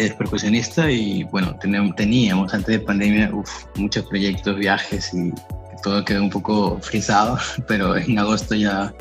Es 0.00 0.14
percusionista 0.14 0.90
y 0.90 1.24
bueno, 1.24 1.54
teníamos 1.94 2.54
antes 2.54 2.78
de 2.78 2.80
pandemia 2.80 3.30
muchos 3.76 4.06
proyectos, 4.06 4.56
viajes 4.56 5.12
y 5.12 5.30
todo 5.82 6.02
quedó 6.06 6.22
un 6.22 6.30
poco 6.30 6.78
frisado, 6.80 7.38
pero 7.68 7.96
en 7.96 8.18
agosto 8.18 8.54
ya 8.54 8.94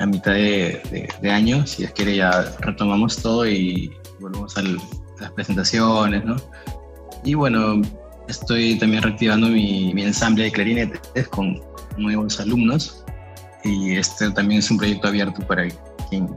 a 0.00 0.06
mitad 0.06 0.32
de, 0.32 1.08
de, 1.20 1.30
año, 1.30 1.64
si 1.64 1.84
es 1.84 1.92
quiere 1.92 2.16
ya 2.16 2.56
retomamos 2.58 3.22
todo 3.22 3.46
y 3.46 3.92
volvemos 4.18 4.56
a 4.56 4.62
las 4.62 5.30
presentaciones, 5.36 6.24
¿no? 6.24 6.36
Y 7.22 7.34
bueno, 7.34 7.80
estoy 8.26 8.78
también 8.78 9.04
reactivando 9.04 9.46
mi, 9.46 9.94
mi 9.94 10.02
ensamble 10.02 10.44
de 10.44 10.52
clarinetes 10.52 11.28
con 11.28 11.62
nuevos 11.96 12.40
alumnos 12.40 13.04
y 13.62 13.94
este 13.94 14.28
también 14.32 14.58
es 14.58 14.70
un 14.72 14.78
proyecto 14.78 15.06
abierto 15.06 15.46
para 15.46 15.68
quien 16.08 16.28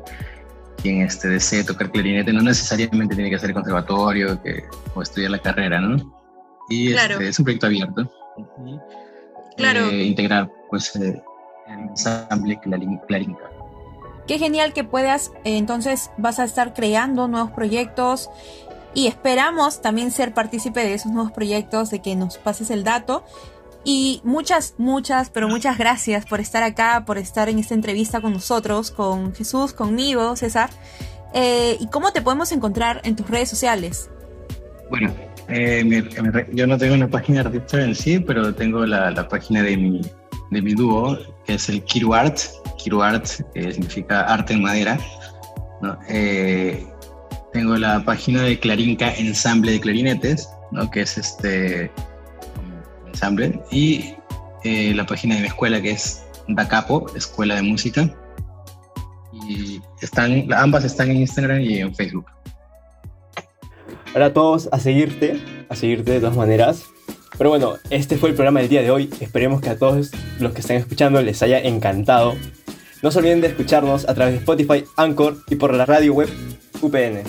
quien 0.83 1.01
este, 1.01 1.29
desee 1.29 1.63
tocar 1.63 1.89
clarinete 1.89 2.33
no 2.33 2.41
necesariamente 2.41 3.15
tiene 3.15 3.29
que 3.29 3.37
hacer 3.37 3.53
conservatorio 3.53 4.37
o 4.93 5.01
estudiar 5.01 5.31
la 5.31 5.39
carrera, 5.39 5.79
¿no? 5.79 6.21
Y 6.69 6.93
este, 6.93 7.29
es 7.29 7.39
un 7.39 7.45
proyecto 7.45 7.67
abierto. 7.67 8.11
claro. 9.55 9.87
Eh, 9.87 10.03
integrar 10.03 10.51
pues 10.69 10.93
eh, 10.97 11.23
el 11.67 11.79
ensamble 11.89 12.59
clarinca. 12.59 13.49
Qué 14.27 14.37
genial 14.37 14.73
que 14.73 14.83
puedas, 14.83 15.31
eh, 15.45 15.57
entonces 15.57 16.11
vas 16.17 16.39
a 16.39 16.43
estar 16.43 16.73
creando 16.73 17.27
nuevos 17.29 17.51
proyectos 17.51 18.29
y 18.93 19.07
esperamos 19.07 19.81
también 19.81 20.11
ser 20.11 20.33
partícipe 20.33 20.81
de 20.81 20.93
esos 20.93 21.11
nuevos 21.13 21.31
proyectos, 21.31 21.91
de 21.91 21.99
que 21.99 22.15
nos 22.15 22.37
pases 22.37 22.69
el 22.71 22.83
dato. 22.83 23.23
Y 23.85 24.21
muchas, 24.23 24.75
muchas, 24.77 25.29
pero 25.29 25.49
muchas 25.49 25.77
gracias 25.77 26.25
por 26.25 26.39
estar 26.39 26.63
acá, 26.63 27.03
por 27.05 27.17
estar 27.17 27.49
en 27.49 27.59
esta 27.59 27.73
entrevista 27.73 28.21
con 28.21 28.31
nosotros, 28.31 28.91
con 28.91 29.35
Jesús, 29.35 29.73
conmigo, 29.73 30.35
César. 30.35 30.69
Eh, 31.33 31.77
¿Y 31.79 31.87
cómo 31.87 32.11
te 32.13 32.21
podemos 32.21 32.51
encontrar 32.51 33.01
en 33.03 33.15
tus 33.15 33.29
redes 33.29 33.49
sociales? 33.49 34.09
Bueno, 34.89 35.13
eh, 35.49 35.83
yo 36.53 36.67
no 36.67 36.77
tengo 36.77 36.93
una 36.93 37.09
página 37.09 37.43
de 37.43 37.49
artista 37.49 37.83
en 37.83 37.95
sí, 37.95 38.19
pero 38.19 38.53
tengo 38.55 38.85
la, 38.85 39.27
página 39.27 39.63
de 39.63 39.75
mi, 39.75 40.01
de 40.51 40.61
mi 40.61 40.73
dúo, 40.73 41.17
que 41.45 41.55
es 41.55 41.67
el 41.67 41.83
KiruArt. 41.83 42.39
KiruArt 42.77 43.27
que 43.53 43.73
significa 43.73 44.21
arte 44.21 44.53
en 44.53 44.61
madera. 44.61 44.97
Eh, 46.07 46.85
tengo 47.51 47.75
la 47.75 48.03
página 48.05 48.43
de 48.43 48.57
Clarinca 48.59 49.13
Ensamble 49.13 49.73
de 49.73 49.81
Clarinetes, 49.81 50.49
¿no? 50.71 50.89
que 50.89 51.01
es 51.01 51.17
este 51.17 51.91
y 53.71 54.15
eh, 54.63 54.93
la 54.95 55.05
página 55.05 55.35
de 55.35 55.41
mi 55.41 55.47
escuela 55.47 55.81
que 55.81 55.91
es 55.91 56.23
Dacapo, 56.47 57.05
Escuela 57.15 57.55
de 57.55 57.61
Música. 57.61 58.09
Y 59.47 59.81
están, 60.01 60.51
ambas 60.53 60.83
están 60.83 61.09
en 61.09 61.17
Instagram 61.17 61.61
y 61.61 61.79
en 61.79 61.93
Facebook. 61.95 62.25
Ahora 64.13 64.33
todos 64.33 64.69
a 64.71 64.79
seguirte, 64.79 65.41
a 65.69 65.75
seguirte 65.75 66.11
de 66.11 66.19
todas 66.19 66.35
maneras. 66.35 66.83
Pero 67.37 67.49
bueno, 67.49 67.75
este 67.89 68.17
fue 68.17 68.29
el 68.29 68.35
programa 68.35 68.59
del 68.59 68.69
día 68.69 68.83
de 68.83 68.91
hoy. 68.91 69.09
Esperemos 69.19 69.59
que 69.59 69.69
a 69.69 69.77
todos 69.77 70.11
los 70.39 70.53
que 70.53 70.61
están 70.61 70.77
escuchando 70.77 71.21
les 71.21 71.41
haya 71.41 71.59
encantado. 71.59 72.35
No 73.01 73.11
se 73.11 73.19
olviden 73.19 73.41
de 73.41 73.47
escucharnos 73.47 74.07
a 74.07 74.13
través 74.13 74.35
de 74.35 74.39
Spotify, 74.39 74.85
Anchor 74.97 75.37
y 75.49 75.55
por 75.55 75.73
la 75.73 75.85
radio 75.85 76.13
web 76.13 76.29
UPN. 76.81 77.23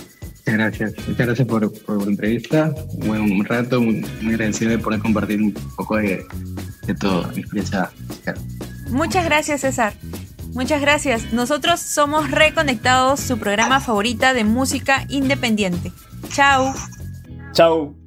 Muchas 0.46 0.58
gracias. 0.58 1.08
Muchas 1.08 1.26
gracias 1.26 1.48
por, 1.48 1.84
por 1.84 2.02
la 2.02 2.10
entrevista. 2.10 2.74
Bueno, 3.06 3.24
un 3.24 3.44
rato 3.44 3.80
muy, 3.80 4.04
agradecido 4.26 4.72
de 4.72 4.78
poder 4.78 5.00
compartir 5.00 5.40
un 5.40 5.54
poco 5.76 5.96
de, 5.96 6.22
de 6.86 6.94
todo, 6.94 7.26
mi 7.34 7.40
experiencia 7.40 7.90
Muchas 8.90 9.24
gracias, 9.24 9.62
César. 9.62 9.94
Muchas 10.52 10.82
gracias. 10.82 11.32
Nosotros 11.32 11.80
somos 11.80 12.30
Reconectados, 12.30 13.20
su 13.20 13.38
programa 13.38 13.80
favorita 13.80 14.34
de 14.34 14.44
música 14.44 15.06
independiente. 15.08 15.92
Chao. 16.28 16.74
Chao. 17.52 18.03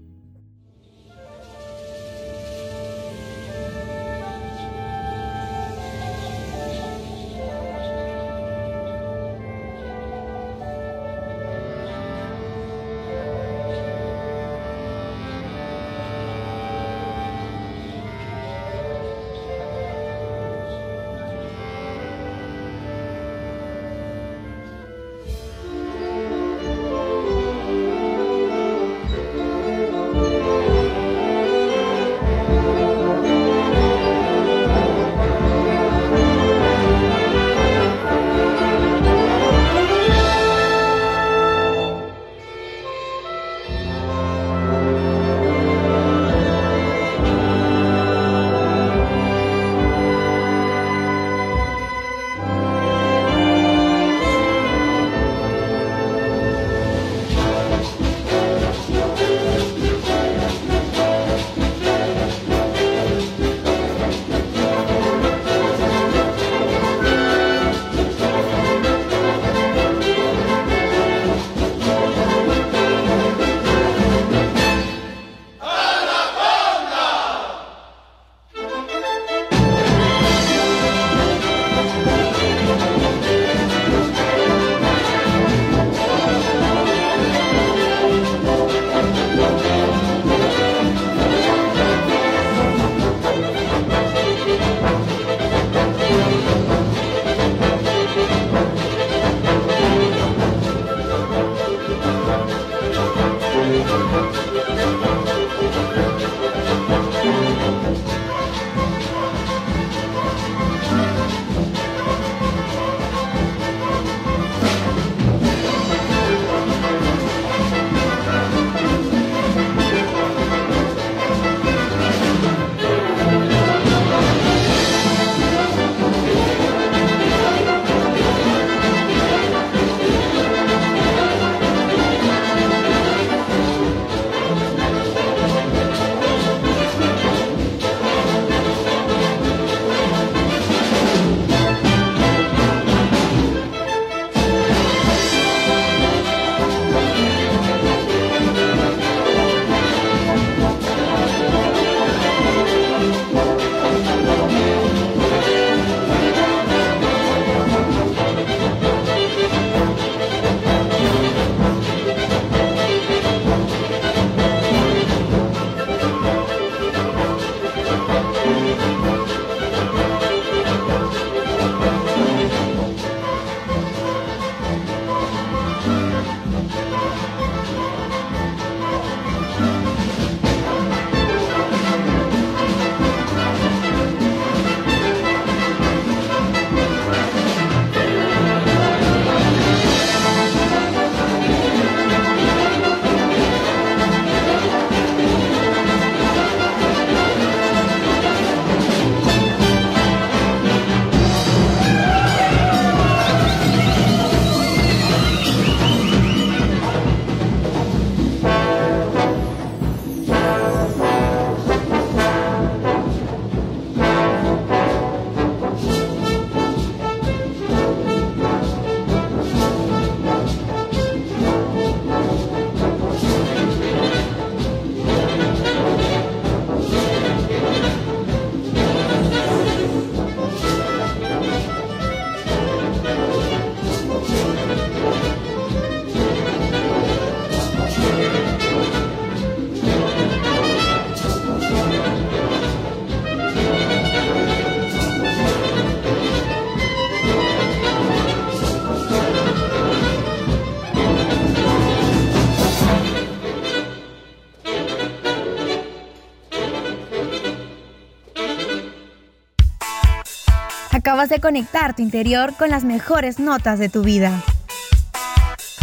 Acabas 261.17 261.29
de 261.29 261.39
conectar 261.39 261.95
tu 261.95 262.03
interior 262.03 262.53
con 262.59 262.69
las 262.69 262.83
mejores 262.83 263.39
notas 263.39 263.79
de 263.79 263.89
tu 263.89 264.03
vida. 264.03 264.43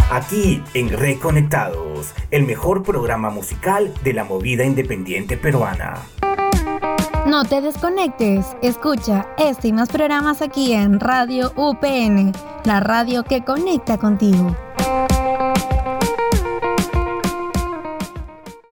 Aquí 0.09 0.63
en 0.73 0.87
Reconectados, 0.87 2.13
el 2.31 2.45
mejor 2.45 2.83
programa 2.83 3.29
musical 3.29 3.93
de 4.01 4.13
la 4.13 4.23
movida 4.23 4.63
independiente 4.63 5.35
peruana. 5.35 5.95
No 7.27 7.43
te 7.43 7.59
desconectes, 7.59 8.45
escucha 8.61 9.27
este 9.37 9.67
y 9.67 9.73
más 9.73 9.89
programas 9.89 10.41
aquí 10.41 10.71
en 10.71 11.01
Radio 11.01 11.51
UPN, 11.57 12.31
la 12.63 12.79
radio 12.79 13.23
que 13.23 13.43
conecta 13.43 13.97
contigo. 13.97 14.55